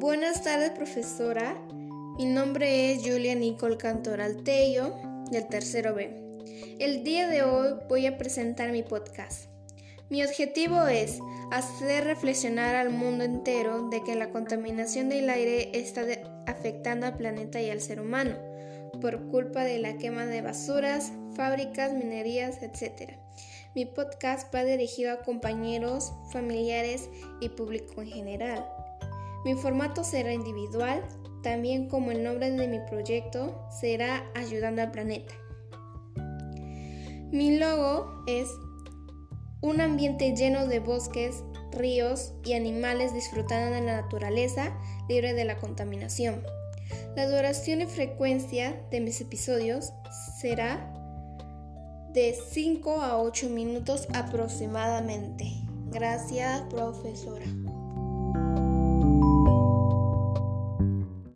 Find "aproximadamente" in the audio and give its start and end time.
54.12-55.46